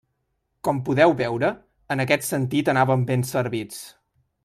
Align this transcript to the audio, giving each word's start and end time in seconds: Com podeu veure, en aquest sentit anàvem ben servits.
Com 0.67 0.79
podeu 0.87 1.13
veure, 1.19 1.51
en 1.97 2.03
aquest 2.07 2.27
sentit 2.31 2.75
anàvem 2.75 3.05
ben 3.13 3.31
servits. 3.37 3.87